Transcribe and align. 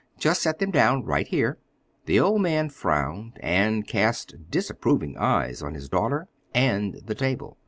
"Just 0.17 0.41
set 0.41 0.57
them 0.57 0.71
down 0.71 1.05
right 1.05 1.27
here." 1.27 1.59
The 2.07 2.19
old 2.19 2.41
man 2.41 2.69
frowned 2.69 3.37
and 3.39 3.85
cast 3.87 4.33
disapproving 4.49 5.15
eyes 5.15 5.61
on 5.61 5.75
his 5.75 5.89
daughter 5.89 6.27
and 6.55 6.95
the 7.05 7.13
table. 7.13 7.59